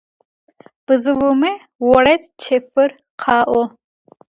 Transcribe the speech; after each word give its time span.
Bzıume 0.85 1.53
vored 1.85 2.23
çefır 2.41 2.89
kha'o. 3.21 3.63